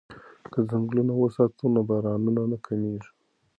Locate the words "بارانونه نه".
1.89-2.57